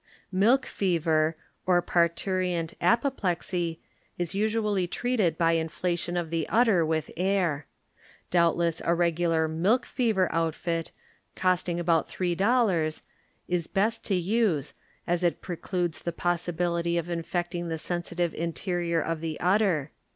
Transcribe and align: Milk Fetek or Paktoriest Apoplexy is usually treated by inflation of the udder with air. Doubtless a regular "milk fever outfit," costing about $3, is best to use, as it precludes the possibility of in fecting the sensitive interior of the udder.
Milk 0.31 0.65
Fetek 0.65 1.35
or 1.67 1.79
Paktoriest 1.83 2.73
Apoplexy 2.81 3.79
is 4.17 4.33
usually 4.33 4.87
treated 4.87 5.37
by 5.37 5.51
inflation 5.51 6.17
of 6.17 6.31
the 6.31 6.49
udder 6.49 6.83
with 6.83 7.11
air. 7.15 7.67
Doubtless 8.31 8.81
a 8.83 8.95
regular 8.95 9.47
"milk 9.47 9.85
fever 9.85 10.27
outfit," 10.31 10.89
costing 11.35 11.79
about 11.79 12.09
$3, 12.09 13.01
is 13.47 13.67
best 13.67 14.03
to 14.05 14.15
use, 14.15 14.73
as 15.05 15.23
it 15.23 15.39
precludes 15.39 16.01
the 16.01 16.11
possibility 16.11 16.97
of 16.97 17.07
in 17.07 17.21
fecting 17.21 17.69
the 17.69 17.77
sensitive 17.77 18.33
interior 18.33 18.99
of 18.99 19.21
the 19.21 19.39
udder. 19.39 19.91